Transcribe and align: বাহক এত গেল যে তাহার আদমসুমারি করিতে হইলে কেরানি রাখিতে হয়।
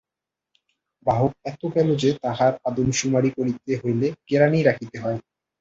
বাহক 1.05 1.31
এত 1.45 1.61
গেল 1.75 1.89
যে 1.95 2.09
তাহার 2.23 2.53
আদমসুমারি 2.67 3.29
করিতে 3.37 3.71
হইলে 3.81 4.07
কেরানি 4.27 4.59
রাখিতে 4.63 4.97
হয়। 4.99 5.19